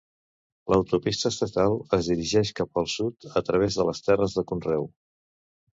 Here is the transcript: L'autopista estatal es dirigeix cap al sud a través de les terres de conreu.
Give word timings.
L'autopista 0.73 1.31
estatal 1.33 1.77
es 1.99 2.09
dirigeix 2.13 2.55
cap 2.61 2.83
al 2.85 2.91
sud 2.97 3.31
a 3.31 3.45
través 3.51 3.81
de 3.83 3.91
les 3.91 4.05
terres 4.09 4.39
de 4.41 4.49
conreu. 4.53 4.91